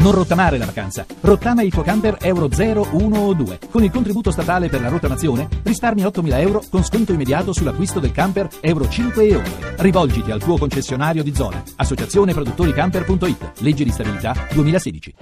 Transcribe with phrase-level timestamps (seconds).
[0.00, 1.04] Non rottamare la vacanza.
[1.20, 3.58] Rottama il tuo camper Euro 0, 1 o 2.
[3.70, 8.10] Con il contributo statale per la rottamazione risparmi 8.000 euro con sconto immediato sull'acquisto del
[8.10, 9.74] camper Euro 5 e oltre.
[9.76, 11.62] Rivolgiti al tuo concessionario di zona.
[11.76, 13.52] Associazione Produttori Camper.it.
[13.58, 15.14] Legge di stabilità 2016.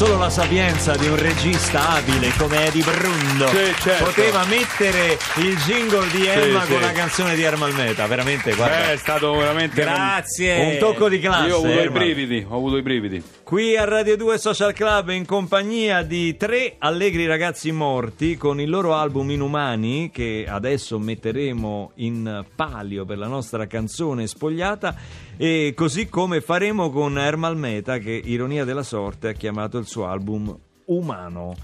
[0.00, 4.04] Solo la sapienza di un regista abile come Eddie Brundo Sì, certo.
[4.04, 6.72] poteva mettere il jingle di Emma sì.
[6.72, 8.06] con la canzone di Ermal Meta.
[8.06, 8.88] Veramente, guarda.
[8.88, 10.72] Eh, è stato veramente Grazie.
[10.72, 11.48] Un tocco di classe.
[11.48, 11.98] Io ho avuto i Ermal.
[11.98, 13.22] brividi, ho avuto i brividi.
[13.42, 18.70] Qui a Radio 2 Social Club in compagnia di tre allegri ragazzi morti con il
[18.70, 24.96] loro album Inumani che adesso metteremo in palio per la nostra canzone spogliata
[25.42, 30.04] e così come faremo con Ermal Meta che ironia della sorte ha chiamato il suo
[30.04, 30.54] album
[30.92, 31.54] Umano.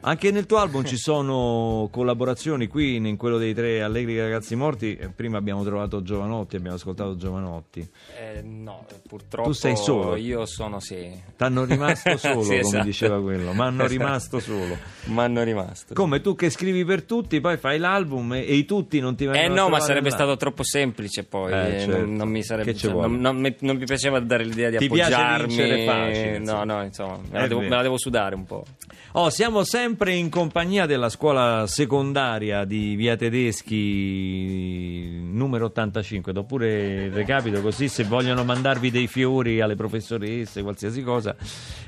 [0.00, 4.96] Anche nel tuo album ci sono collaborazioni qui in quello dei tre allegri ragazzi morti.
[4.96, 7.86] eh, Prima abbiamo trovato Giovanotti, abbiamo ascoltato Giovanotti.
[8.18, 10.16] Eh, no, purtroppo Tu sei solo?
[10.16, 11.10] Io sono sì.
[11.36, 12.84] T'hanno rimasto solo, Sì, come esatto.
[12.84, 13.98] diceva quello, ma hanno Esatto.
[13.98, 14.76] rimasto solo.
[15.10, 15.94] Ma hanno rimasto.
[15.94, 19.24] Come tu che scrivi per tutti, poi fai l'album e, e i tutti non ti
[19.26, 20.14] vengono Eh no, ma sarebbe là.
[20.14, 21.52] stato troppo semplice poi.
[21.52, 21.98] Eh, eh, certo.
[22.00, 24.88] non, non mi sarebbe cioè, non, non mi, non mi piaceva dare l'idea di Ti
[24.88, 25.46] piace appoggiarmi.
[25.46, 28.64] vincere facile, no, no, insomma, me la, devo, me la devo sudare un po'.
[29.12, 36.32] Oh, siamo sempre in compagnia della scuola secondaria di Via Tedeschi numero 85.
[36.32, 41.34] Do pure il recapito così se vogliono mandarvi dei fiori alle professoresse, qualsiasi cosa.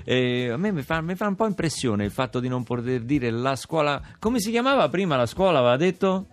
[0.05, 3.03] Eh, a me mi fa, mi fa un po' impressione il fatto di non poter
[3.03, 4.01] dire la scuola.
[4.19, 5.59] Come si chiamava prima la scuola?
[5.59, 6.27] Aveva detto?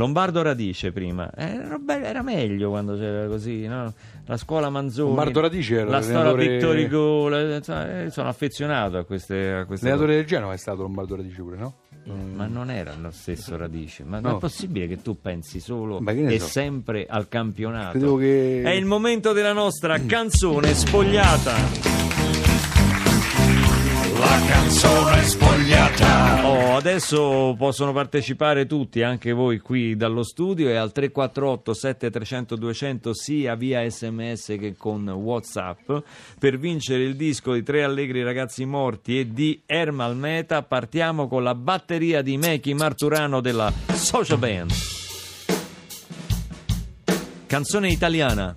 [0.00, 3.92] Lombardo Radice prima, Eh, era, be- era meglio quando c'era così, no?
[4.24, 9.66] La scuola Manzoni, Lombardo Radice era la storia insomma, eh, sono affezionato a queste, a
[9.66, 11.74] queste L'allenatore del Genova è stato Lombardo Radice pure, no?
[12.02, 12.18] cose.
[12.34, 14.36] Ma non era lo stesso Radice, ma No.
[14.36, 16.46] è possibile che tu pensi solo e so.
[16.46, 18.16] sempre al campionato.
[18.16, 18.62] Che...
[18.62, 21.99] È il momento della nostra canzone spogliata.
[24.20, 26.46] La canzone spogliata.
[26.46, 33.14] Oh, adesso possono partecipare tutti, anche voi qui dallo studio e al 348 7300 200
[33.14, 35.90] sia via sms che con whatsapp
[36.38, 41.42] per vincere il disco di Tre Allegri Ragazzi Morti e di Ermal Meta partiamo con
[41.42, 44.70] la batteria di Meki Marturano della Social Band.
[47.46, 48.54] Canzone italiana,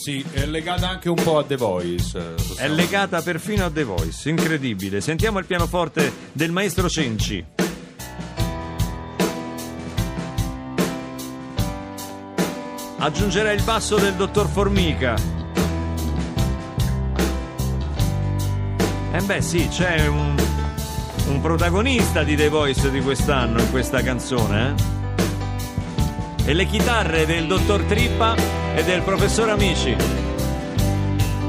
[0.00, 2.18] Sì, è legata anche un po' a The Voice.
[2.18, 5.02] eh, è legata perfino a The Voice, incredibile.
[5.02, 7.44] Sentiamo il pianoforte del maestro Cenci.
[12.96, 15.16] Aggiungerà il basso del dottor Formica.
[19.12, 20.34] Eh beh sì, c'è un,
[21.26, 26.48] un protagonista di The Voice di quest'anno in questa canzone, eh?
[26.48, 29.96] E le chitarre del dottor Trippa e del professor Amici.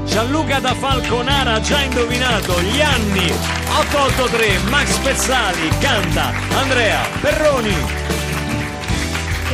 [0.04, 3.30] Gianluca da Falconara ha già indovinato gli anni
[3.78, 8.02] 883 Max Pezzali canta Andrea Perroni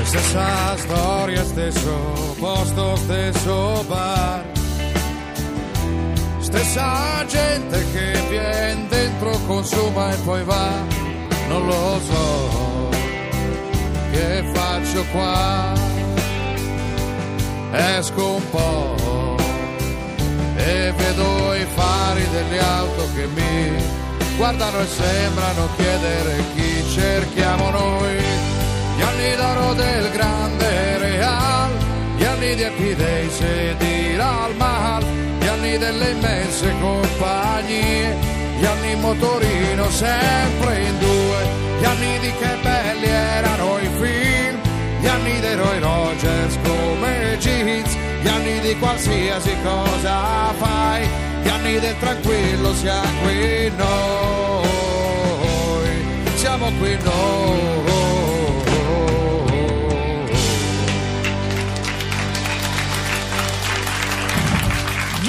[0.09, 4.43] Stessa storia, stesso posto, stesso bar.
[6.39, 10.71] Stessa gente che viene dentro, consuma e poi va.
[11.49, 12.89] Non lo so
[14.11, 15.88] che faccio qua.
[17.71, 19.37] Esco un po'
[20.57, 23.83] e vedo i fari delle auto che mi
[24.37, 28.17] guardano e sembrano chiedere chi cerchiamo noi.
[28.97, 31.71] Gli anni d'oro del grande Real,
[32.17, 35.05] gli anni di Days e Al Mahal,
[35.39, 38.17] gli anni delle immense compagnie,
[38.59, 41.47] gli anni in motorino sempre in due,
[41.81, 44.59] gli anni di che belli erano i film,
[45.01, 46.78] gli anni dei Roy Rogers come
[48.89, 51.07] qualsiasi cosa fai,
[51.43, 54.67] gli anni del tranquillo siamo qui noi,
[56.37, 58.38] siamo qui noi.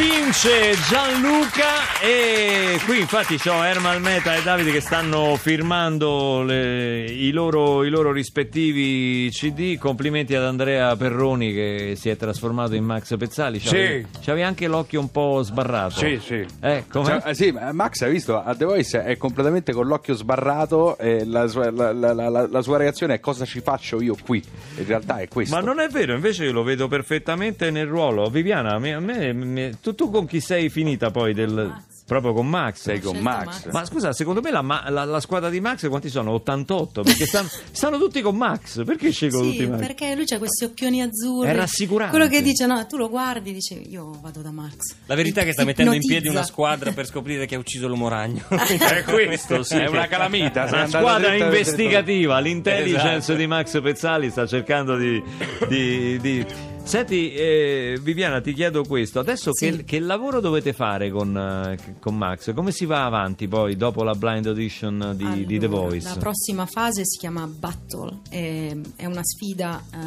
[0.04, 7.32] Vince Gianluca e qui infatti c'ho Ermal Meta e Davide che stanno firmando le- i,
[7.32, 9.78] loro, i loro rispettivi CD.
[9.78, 13.60] Complimenti ad Andrea Perroni che si è trasformato in Max Pezzali.
[13.60, 15.98] C'avevi, c'avevi anche l'occhio un po' sbarrato.
[16.00, 16.46] Sì, sì.
[16.62, 16.86] Eh?
[16.90, 18.42] Cioè, eh, sì, ma Max, hai visto?
[18.42, 22.78] A The Voice è completamente con l'occhio sbarrato e la sua, la- la- la sua
[22.78, 24.42] reazione è cosa ci faccio io qui.
[24.78, 25.54] In realtà è questo.
[25.54, 28.30] Ma non è vero, invece io lo vedo perfettamente nel ruolo.
[28.30, 31.34] Viviana, a me- a me- me- tu, tu con chi sei finita poi?
[31.34, 31.74] Del,
[32.06, 32.82] proprio con Max?
[32.82, 33.46] Sei con Max.
[33.46, 33.66] Max.
[33.72, 36.32] Ma scusa, secondo me la, ma- la- la squadra di Max quanti sono?
[36.32, 37.04] 88?
[37.04, 38.84] Perché stanno, stanno tutti con Max.
[38.84, 39.80] Perché scelgono Sì, tutti Max?
[39.80, 41.50] perché lui ha questi occhioni azzurri.
[41.50, 42.16] È rassicurante.
[42.18, 44.96] Quello che dice, no, tu lo guardi, dice, io vado da Max.
[45.06, 46.38] La verità è che sta mettendo in piedi Ipnotizza.
[46.40, 48.44] una squadra per scoprire chi ha ucciso l'uomo ragno.
[48.50, 49.76] È questo, sì.
[49.78, 50.66] È una calamita.
[50.66, 53.36] Una squadra investigativa, l'intelligence Esatto.
[53.38, 55.22] di Max Pezzali sta cercando di...
[55.68, 56.46] di- di-
[56.90, 59.20] Senti, eh, Viviana, ti chiedo questo.
[59.20, 59.70] Adesso Sì.
[59.70, 62.52] che, che lavoro dovete fare con, eh, con Max?
[62.56, 66.08] Come si va avanti poi dopo la blind audition di, di The Allora, Voice?
[66.08, 69.98] La prossima fase si chiama Battle, è, è una sfida eh,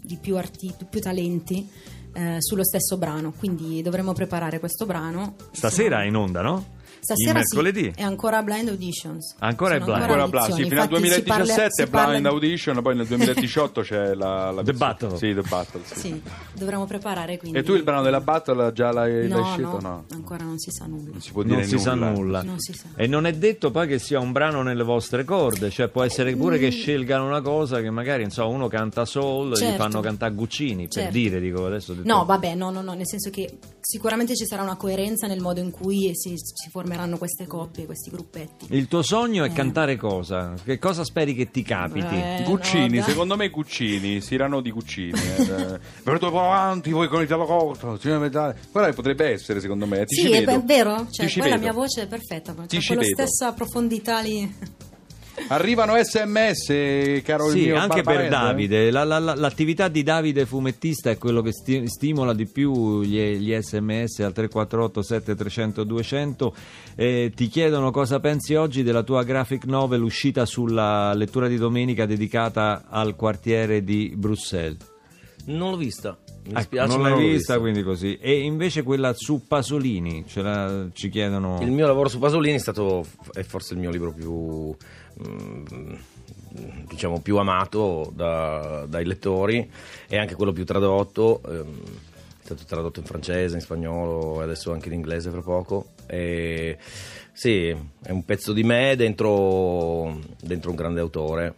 [0.00, 1.68] di più, arti- più talenti
[2.12, 5.34] eh, sullo stesso brano, quindi dovremo preparare questo brano.
[5.50, 6.76] Stasera è in onda, no?
[7.00, 7.92] Stasera sì, mercoledì.
[7.94, 9.34] è ancora blind auditions.
[9.38, 10.02] Ancora è Sono blind.
[10.02, 12.82] Ancora Bla, sì, fino al infatti si parla- 2017 si è parla Blind di- Audition,
[12.82, 15.16] poi nel 2018 c'è la, la The Battle.
[15.16, 15.80] Sì, The Battle.
[15.84, 15.98] sì.
[16.00, 16.22] Sì,
[16.54, 17.58] dovremo preparare quindi.
[17.58, 19.80] E tu il brano della Battle già l'hai, l'hai No, scelto?
[19.80, 20.04] no, No.
[20.12, 21.10] ancora non si sa nulla.
[21.12, 22.10] Non si può dire Non si sa nulla.
[22.10, 22.42] nulla.
[22.42, 22.88] Non si sa.
[22.96, 26.34] E non è detto poi che sia un brano nelle vostre corde, cioè può essere
[26.36, 26.60] pure Mm.
[26.60, 29.76] che scelgano una cosa che magari insomma, uno canta soul, gli Certo.
[29.82, 31.12] fanno cantare Guccini, per Certo.
[31.12, 31.94] dire, dico adesso.
[32.02, 35.60] No, vabbè, no, no, no, nel senso che sicuramente ci sarà una coerenza nel modo
[35.60, 38.66] in cui si, si formeranno queste coppie, questi gruppetti.
[38.70, 39.52] Il tuo sogno è Eh.
[39.52, 40.54] cantare cosa?
[40.64, 42.14] Che cosa speri che ti capiti?
[42.14, 45.12] Eh, Guccini, no, secondo me Guccini, Sirano di Guccini.
[45.12, 45.78] eh.
[46.02, 47.98] Venuto avanti voi con il tavolo corto.
[48.00, 50.04] Guarda, potrebbe essere secondo me.
[50.06, 50.50] Ti Sì, ci è, vedo.
[50.52, 51.66] è vero, cioè, Ti ci poi la vedo.
[51.70, 53.14] mia voce è perfetta, c'è Ti ci quella vedo.
[53.14, 54.54] stessa profondità lì.
[55.48, 58.38] Arrivano sms, caro il Sì, mio anche per Barbarella.
[58.38, 58.90] Davide.
[58.90, 63.18] La- la- la- l'attività di Davide fumettista è quello che sti- stimola di più gli,
[63.36, 66.54] gli sms al 348 7300 200.
[66.96, 72.04] Eh, ti chiedono cosa pensi oggi della tua graphic novel uscita sulla lettura di domenica
[72.04, 74.78] dedicata al quartiere di Bruxelles.
[75.46, 76.18] Non l'ho vista.
[76.48, 78.16] Mi Ecco, dispiace, non l'hai l'ho vista, quindi così.
[78.16, 81.58] E invece quella su Pasolini, ce la- ci chiedono...
[81.60, 83.04] Il mio lavoro su Pasolini è stato
[83.34, 84.74] è forse il mio libro più
[85.28, 85.94] mm,
[86.88, 89.70] diciamo più amato da- dai lettori.
[90.08, 91.80] E anche quello più tradotto ehm,
[92.40, 95.88] è stato tradotto in francese, in spagnolo e adesso anche in inglese fra poco.
[96.06, 96.78] E
[97.32, 101.54] sì, è un pezzo di me dentro, dentro un grande autore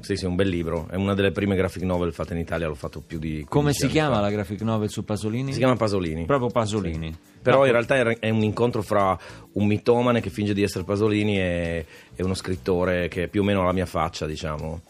[0.00, 0.86] sì, sì, è un bel libro.
[0.88, 2.66] È una delle prime graphic novel fatte in Italia.
[2.66, 3.44] L'ho fatto più di.
[3.48, 4.20] Come 15 si chiama fa.
[4.22, 5.52] la graphic novel su Pasolini?
[5.52, 6.24] Si chiama Pasolini.
[6.24, 7.16] Proprio Pasolini.
[7.42, 9.18] Però No, in realtà è un incontro fra
[9.52, 13.44] un mitomane che finge di essere Pasolini e, e uno scrittore che è più o
[13.44, 14.82] meno alla mia faccia, diciamo.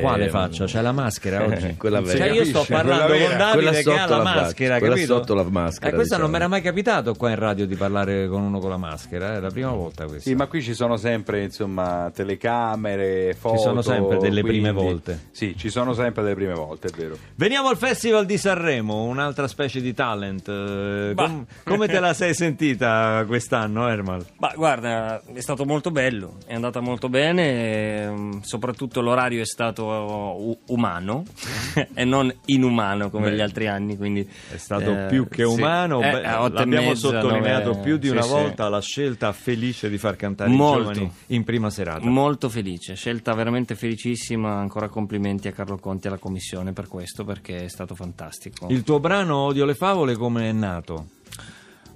[0.00, 0.64] Quale Eh, faccia?
[0.64, 1.74] C'è la maschera oggi?
[1.76, 2.32] Quella Cioè, vera.
[2.32, 3.36] io sto parlando Quella con.
[3.38, 5.16] Davide che sotto ha la maschera, quella capito?
[5.16, 6.28] sotto la maschera, Eh, questa non diciamo.
[6.28, 9.40] mi era mai capitato qua in radio di parlare con uno con la maschera, è
[9.40, 10.28] la prima volta questa.
[10.28, 13.58] Sì, ma qui ci sono sempre insomma telecamere, foto.
[13.58, 15.26] sono sempre delle quindi- prime volte.
[15.32, 17.16] Sì, ci sono sempre delle prime volte, è vero.
[17.34, 20.48] Veniamo al Festival di Sanremo, un'altra specie di talent.
[20.48, 24.24] Eh, com- come te la sei sentita quest'anno, Ermal?
[24.38, 29.71] Ma guarda, è stato molto bello, è andata molto bene, ehm, soprattutto l'orario è stato
[29.80, 31.24] u- umano
[31.94, 34.20] e non inumano come Beh, gli altri anni, quindi
[34.50, 35.50] È stato eh, più che sì.
[35.50, 38.30] umano, Eh, beh, l'abbiamo mezza, sottolineato più di sì, una sì.
[38.30, 40.90] volta la scelta felice di far cantare Molto.
[40.90, 42.06] i giovani in prima serata.
[42.06, 47.24] Molto felice, scelta veramente felicissima, ancora complimenti a Carlo Conti e alla commissione per questo
[47.24, 48.66] perché è stato fantastico.
[48.68, 51.06] Il tuo brano Odio le favole come è nato?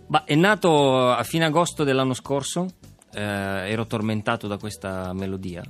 [0.09, 2.68] Ma è nato a fine agosto dell'anno scorso,
[3.12, 5.62] eh, ero tormentato da questa melodia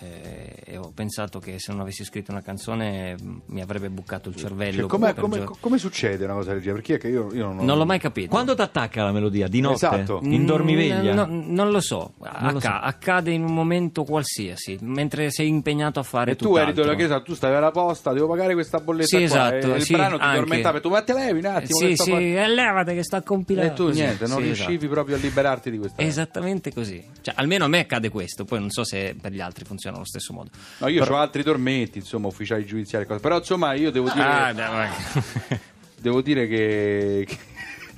[0.00, 4.28] eh, e ho pensato che se non avessi scritto una canzone mh, mi avrebbe bucato
[4.28, 4.80] il cervello.
[4.80, 6.82] Cioè, come, gio- come succede una cosa del genere?
[6.82, 8.28] Perché io, io non, Non l'ho mai capito.
[8.28, 9.46] Quando ti attacca la melodia?
[9.48, 9.74] Di notte?
[9.74, 10.18] Esatto.
[10.22, 11.12] In dormiveglia?
[11.12, 12.86] Mm, no, non lo so, Non lo Acca- so.
[12.86, 16.96] accade in un momento qualsiasi, mentre sei impegnato a fare E tu eri tutt'altro.
[16.96, 19.82] che so, tu stavi alla posta, devo pagare questa bolletta Sì, qua, esatto, e il
[19.84, 20.38] sì, brano ti anche.
[20.38, 23.22] tormentava e tu ma te levi un attimo Sì, sì, qua- e levate che sta
[23.22, 23.72] compilando.
[23.72, 24.92] e tu niente, non Sì, riuscivi esatto.
[24.92, 27.02] proprio a liberarti di questa Esattamente così.
[27.20, 30.04] Cioè, almeno a me accade questo, poi non so se per gli altri funziona allo
[30.04, 30.50] stesso modo.
[30.78, 34.52] No, io ho altri tormenti, insomma, ufficiali giudiziari, però insomma io devo dire, Ah,
[36.00, 37.26] devo dire che,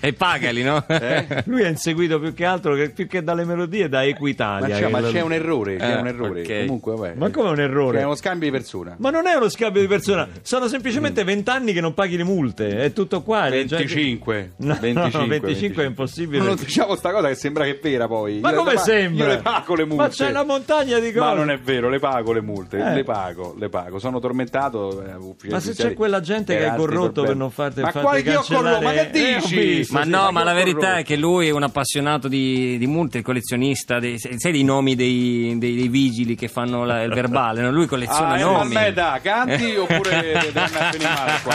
[0.01, 0.85] E pagali, no?
[1.07, 1.43] Eh?
[1.47, 4.69] Lui è inseguito più che altro che, più che dalle melodie da Equitalia.
[4.69, 6.41] Ma, c'è, ma c'è un errore, c'è Eh, un errore.
[6.43, 6.65] ok.
[6.67, 7.15] Comunque, vabbè.
[7.17, 7.99] Ma come un errore?
[7.99, 8.95] C'è uno scambio di persona.
[8.99, 12.79] Ma non è uno scambio di persona, sono semplicemente vent'anni che non paghi le multe,
[12.79, 13.45] è tutto qua.
[13.49, 14.53] cioè- 25.
[14.59, 16.39] No, 25, no, 25 è impossibile.
[16.39, 18.41] Ma non diciamo sta cosa che sembra che è vera poi.
[18.41, 19.25] Ma Io come sembra?
[19.27, 20.03] Io le pago le multe.
[20.03, 21.19] Ma c'è una montagna di cose.
[21.19, 22.95] Ma non è vero, le pago le multe, Eh.
[22.95, 23.99] le pago, le pago.
[23.99, 25.03] Sono tormentato.
[25.03, 27.27] eh, Ma se c'è quella gente che hai altri corrotto problemi.
[27.29, 28.85] per non farti- Ma quale che ho cancellare- corrotto?
[28.85, 29.85] Ma che Eh, dici?
[29.87, 30.99] Visto, Ma sì, no, ma ma la verità corrotto?
[30.99, 34.95] è che lui è un appassionato di, di multe, il collezionista, dei, sai dei nomi
[34.95, 37.71] dei, dei- dei vigili che fanno la- il verbale, no?
[37.71, 38.75] lui colleziona Ah, eh, nomi.
[38.77, 41.55] Almeda, canti oppure devi andare a finire male qua?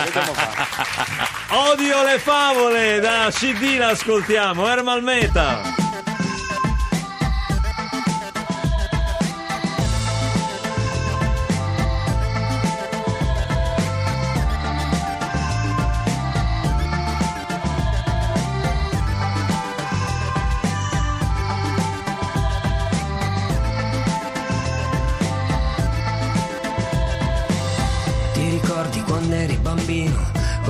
[1.72, 5.91] Odio le favole da CD l'ascoltiamo, Ermal Meta.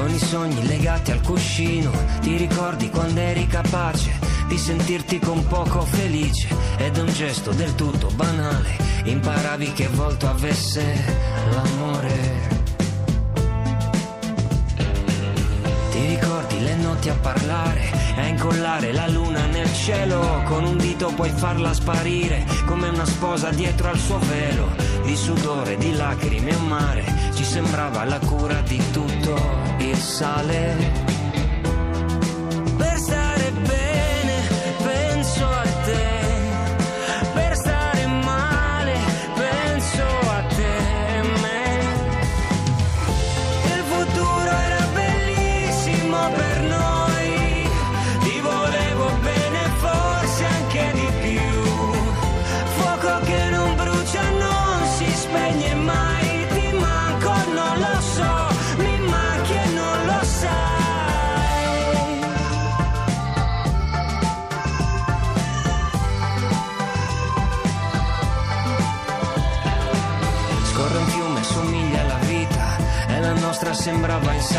[0.02, 1.92] Con i sogni legati al cuscino?
[2.22, 4.18] Ti ricordi quando eri capace
[4.48, 6.48] di sentirti con poco felice?
[6.78, 10.82] Ed un gesto del tutto banale, imparavi che volto avesse
[11.52, 12.50] l'amore.
[15.92, 21.14] Ti ricordi le notti a parlare, a incollare la luna nel cielo, con un dito
[21.14, 24.70] puoi farla sparire, come una sposa dietro al suo velo,
[25.04, 27.06] di sudore, di lacrime, un mare,
[27.36, 29.61] ci sembrava la cura di tutto
[29.92, 30.76] il sale.
[32.78, 34.01] Per stare bene,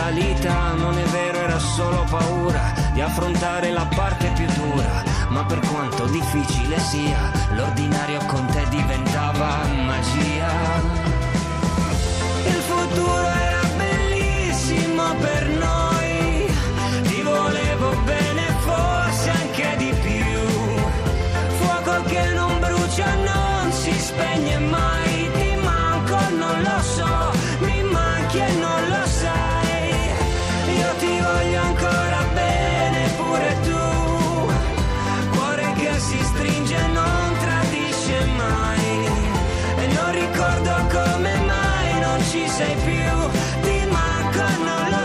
[0.03, 0.73] salita.
[0.73, 5.03] Non è vero, era solo paura di affrontare la parte più dura.
[5.29, 10.51] Ma per quanto difficile sia, l'ordinario con te diventava magia.
[12.47, 13.32] Il futuro
[42.63, 43.13] sei più,
[43.63, 45.02] ti manco, non lo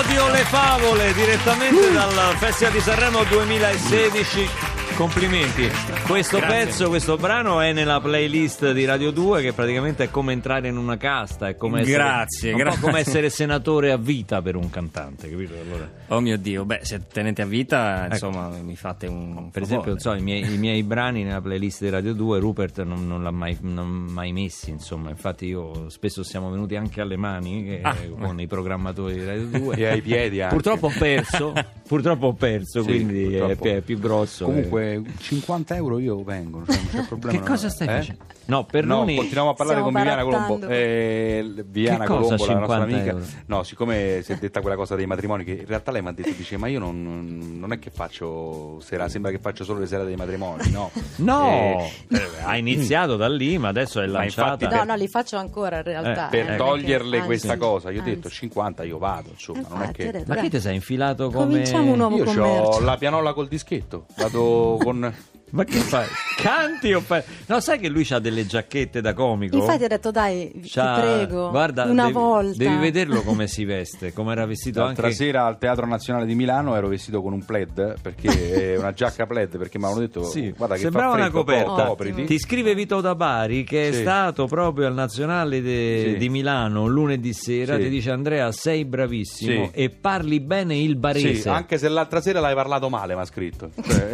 [0.00, 4.69] odio le favole, direttamente dal Festival di Sanremo 2016.
[5.00, 5.66] Complimenti.
[6.06, 10.68] Questo pezzo, questo brano è nella playlist di Radio 2 che praticamente è come entrare
[10.68, 12.80] in una casta, è come essere, Grazie, è un grazie.
[12.80, 15.54] po' come essere senatore a vita per un cantante, capito?
[15.58, 19.48] Allora, Oh mio Dio, beh, se tenete a vita, insomma, mi fate un Ecco.
[19.52, 22.82] per esempio, non so, i miei, i miei brani nella playlist di Radio 2 Rupert
[22.82, 27.16] non, non l'ha mai, non mai messi, insomma, infatti io spesso siamo venuti anche alle
[27.16, 27.96] mani che- Ah.
[28.18, 30.54] con i programmatori di Radio 2 E ai piedi anche.
[30.54, 31.54] Purtroppo ho perso,
[31.88, 33.64] purtroppo ho perso, Sì, quindi è, purtroppo.
[33.68, 34.44] è più grosso.
[34.44, 37.38] Comunque, eh, 50 euro io vengo, cioè, non c'è problema.
[37.38, 37.90] Che cosa stai Eh?
[37.90, 38.24] facendo?
[38.46, 39.14] No, per No, noi...
[39.14, 40.46] continuiamo a parlare Stiamo con Viviana.
[40.46, 40.66] Colombo.
[40.66, 43.10] Eh, Viviana Che cosa, Colombo, la nostra 50 amica.
[43.10, 43.24] euro?
[43.46, 46.12] No, siccome si è detta quella cosa dei matrimoni, che in realtà lei mi ha
[46.12, 49.86] detto, dice, ma io non, non è che faccio sera, sembra che faccio solo le
[49.86, 50.90] sere dei matrimoni, no?
[51.20, 54.64] No, Eh, eh, ha iniziato da lì, ma adesso è Ma lanciata.
[54.64, 56.26] infatti No, no, li faccio ancora in realtà.
[56.26, 58.38] Eh, per eh, toglierle anzi, questa cosa, io ho detto anzi.
[58.38, 60.24] 50 io vado, insomma, non è Infatti, che...
[60.26, 61.44] Ma che ti sei infilato come...
[61.50, 62.50] Cominciamo un nuovo Io commercio.
[62.68, 65.12] ho la pianola col dischetto, vado con...
[65.50, 66.06] Ma che fai?
[66.36, 67.22] Canti o fai...
[67.46, 69.56] No, sai che lui ha delle giacchette da comico?
[69.56, 72.56] Infatti ho detto dai, ti C'ha- prego, guarda, una devi, volta.
[72.56, 75.16] Devi vederlo come si veste, come era vestito L'altra anche...
[75.16, 79.58] sera al Teatro Nazionale di Milano ero vestito con un plaid, perché una giacca plaid,
[79.58, 81.84] perché mi avevano detto Sì, guarda che sembrava fa una freddo, coperta.
[81.86, 82.24] copriti.
[82.24, 84.00] Ti scrive Vito da Bari che è Sì.
[84.00, 86.16] stato proprio al Nazionale de- Sì.
[86.16, 87.76] di Milano lunedì sera.
[87.76, 87.82] Sì.
[87.82, 89.70] Ti dice Andrea, sei bravissimo Sì.
[89.72, 91.34] e parli bene il barese.
[91.34, 93.70] Sì, anche se l'altra sera l'hai parlato male, mi ha scritto.
[93.90, 94.08] Cioè,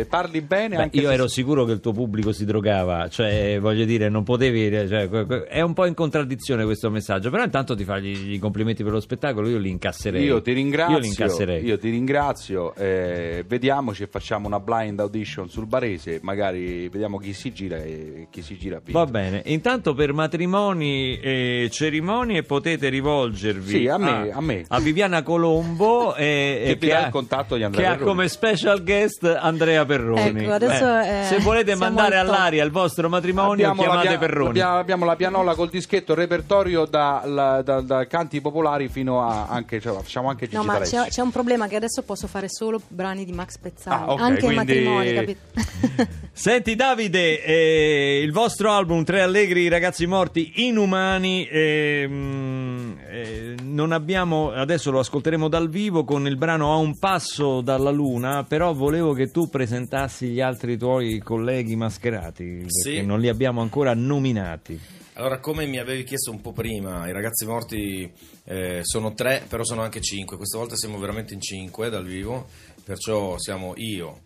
[0.00, 3.08] eh, parli bene Beh, anche io se- ero sicuro che il tuo pubblico si drogava,
[3.08, 4.70] cioè voglio dire, non potevi.
[4.88, 8.16] cioè, que- que- è un po' in contraddizione questo messaggio, però intanto ti fai gli,
[8.16, 10.22] gli complimenti per lo spettacolo, io li incasserei.
[10.24, 11.64] Io ti ringrazio, Io li incasserei.
[11.64, 17.32] io ti ringrazio, eh, vediamoci e facciamo una blind audition sul Barese, magari vediamo chi
[17.32, 18.92] si gira e chi si gira vince.
[18.92, 24.64] Va bene, intanto per matrimoni e cerimonie potete rivolgervi Sì, a me, a me.
[24.68, 28.28] a Viviana Colombo e, Che e dà ha- il contatto di Andrea che ha come
[28.28, 30.44] special guest Andrea Perroni.
[30.44, 34.48] Ecco, adesso, eh, se volete mandare all'aria il vostro matrimonio Abbiamo la, chiamate pia- Perroni.
[34.48, 39.22] abbiamo, abbiamo la pianola col dischetto, il repertorio da, la- da- da canti popolari fino
[39.26, 42.26] a anche, cioè, facciamo anche Gigi No, ma c'è, c'è un problema che adesso posso
[42.26, 45.40] fare solo brani di Max Pezzali, Ah, ok, anche quindi- matrimoni, capito?
[46.32, 54.50] Senti Davide, eh, il vostro album Tre Allegri ragazzi morti inumani ehm, eh, non abbiamo
[54.52, 59.12] adesso lo ascolteremo dal vivo con il brano A un passo dalla luna, però volevo
[59.12, 63.04] che tu presentassi gli altri tuoi colleghi mascherati perché Sì.
[63.04, 64.80] non li abbiamo ancora nominati.
[65.14, 68.10] Allora, come mi avevi chiesto un po' prima, i ragazzi morti
[68.44, 70.36] eh, sono tre, però sono anche cinque.
[70.36, 72.46] Questa volta siamo veramente in cinque dal vivo,
[72.84, 74.20] perciò siamo io,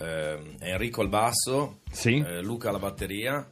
[0.00, 2.22] ehm, Enrico al basso, Sì.
[2.24, 3.44] eh, Luca alla batteria,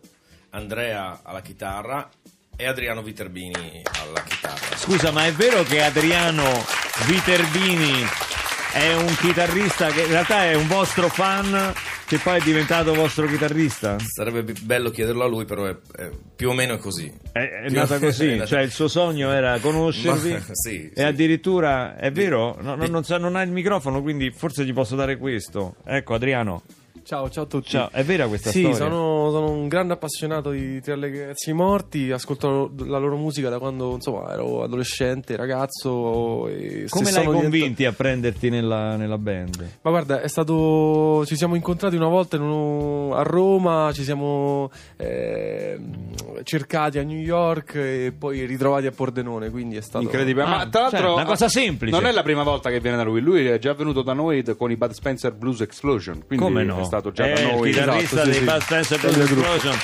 [0.50, 2.08] Andrea alla chitarra
[2.56, 4.76] e Adriano Viterbini alla chitarra.
[4.76, 6.44] Scusa, ma è vero che Adriano
[7.06, 8.04] Viterbini
[8.72, 11.72] è un chitarrista che in realtà è un vostro fan
[12.06, 13.96] che poi è diventato vostro chitarrista?
[13.98, 17.12] Sarebbe bello chiederlo a lui, però è, è più o meno è così.
[17.32, 20.92] È, è nata così, è nata- cioè il suo sogno era conoscervi Ma- sì, e
[20.94, 21.02] sì.
[21.02, 25.16] addirittura è vero, No, no, non, non ha il microfono quindi forse gli posso dare
[25.16, 25.74] questo.
[25.84, 26.62] Ecco Adriano,
[27.06, 27.68] Ciao, ciao a tutti.
[27.68, 28.78] ciao, è vera questa Sì, storia?
[28.78, 33.92] sono, sono un grande appassionato di Tre ragazzi morti, ascolto la loro musica da quando
[33.92, 36.48] insomma, ero adolescente, ragazzo.
[36.48, 39.68] E Come l'hai convinti a prenderti nella, nella band?
[39.82, 41.24] Ma guarda, è stato.
[41.26, 47.20] Ci siamo incontrati una volta in uno- a Roma, ci siamo ehm, cercati a New
[47.20, 49.50] York e poi ritrovati a Pordenone.
[49.50, 50.02] Quindi è stato.
[50.04, 51.94] Incredibile, Ah, ma tra l'altro cioè, una cosa semplice.
[51.96, 54.42] Non è la prima volta che viene da lui, lui è già venuto da noi
[54.56, 56.78] con i Bud Spencer Blues Explosion, quindi Come no?
[56.98, 57.68] Stato già è da noi.
[57.68, 58.44] il chitarrista Esatto, sì, dei sì.
[58.44, 59.04] Bud Spencer.
[59.04, 59.78] Explosion.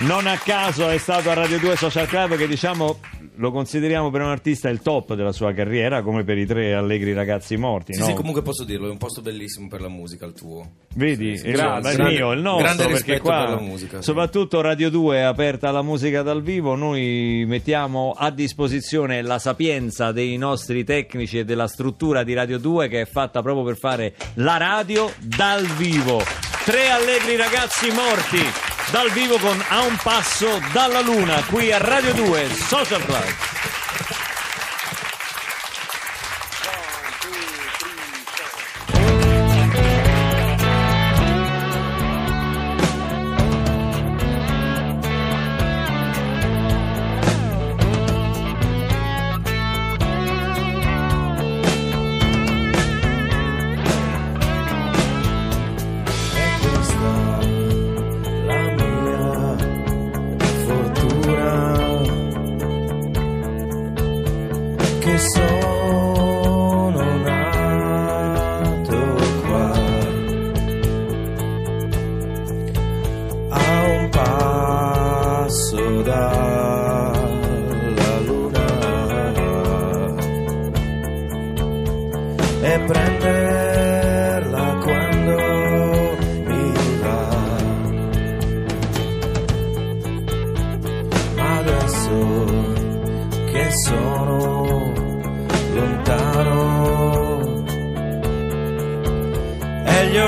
[0.00, 3.00] Non a caso è stato a Radio 2 Social Club che diciamo
[3.38, 7.12] lo consideriamo per un artista il top della sua carriera come per i tre allegri
[7.12, 8.06] ragazzi morti, Sì, no?
[8.06, 10.70] sì, comunque posso dirlo, è un posto bellissimo per la musica il tuo.
[10.94, 14.90] Vedi, Sì, sì, grande, il mio, il nostro, perché qua per la musica, soprattutto Radio
[14.90, 20.84] 2 è aperta alla musica dal vivo, noi mettiamo a disposizione la sapienza dei nostri
[20.84, 25.10] tecnici e della struttura di Radio 2 che è fatta proprio per fare la radio
[25.20, 26.20] dal vivo.
[26.64, 32.14] Tre allegri ragazzi morti dal vivo con A un passo dalla luna qui a Radio
[32.14, 33.67] 2 Social Club.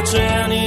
[0.00, 0.59] Lontano e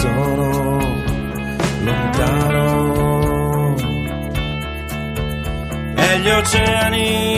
[0.00, 0.78] sono
[1.84, 3.74] lontano.
[5.94, 7.29] E gli oceani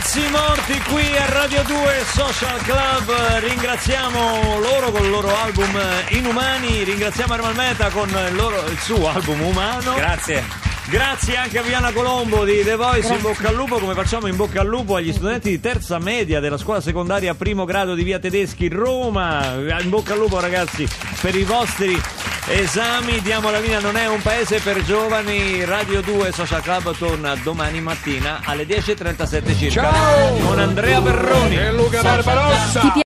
[0.00, 3.12] ragazzi morti qui a Radio 2 Social Club.
[3.40, 6.84] Ringraziamo loro con il loro album eh, Inumani.
[6.84, 9.92] Ringraziamo Ermal Meta con il, loro- il suo album Umano.
[9.94, 10.42] Grazie.
[10.88, 14.36] Grazie anche a Viana Colombo di The Voice, in bocca al lupo, come facciamo in
[14.36, 18.18] bocca al lupo agli studenti di terza media della scuola secondaria primo grado di Via
[18.18, 19.54] Tedeschi, Roma.
[19.80, 20.88] In bocca al lupo ragazzi
[21.20, 22.00] per i vostri
[22.50, 23.20] esami.
[23.20, 25.64] Diamo la linea, non è un paese per giovani.
[25.64, 29.90] Radio 2 Social Club torna domani mattina alle 10.37 circa.
[29.90, 30.36] Ciao!
[30.36, 31.56] Con Andrea Perroni.
[31.56, 32.92] E Luca Barbarossa!